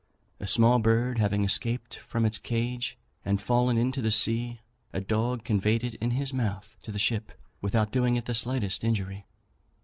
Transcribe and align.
A 0.39 0.47
small 0.47 0.79
bird 0.79 1.19
having 1.19 1.43
escaped 1.43 1.97
from 1.97 2.25
its 2.25 2.39
cage 2.39 2.97
and 3.23 3.39
fallen 3.39 3.77
into 3.77 4.01
the 4.01 4.09
sea, 4.09 4.61
a 4.93 4.99
dog 4.99 5.43
conveyed 5.43 5.83
it 5.83 5.93
in 5.93 6.09
his 6.09 6.33
mouth 6.33 6.75
to 6.81 6.91
the 6.91 6.97
ship, 6.97 7.31
without 7.61 7.91
doing 7.91 8.15
it 8.15 8.25
the 8.25 8.33
slightest 8.33 8.83
injury. 8.83 9.27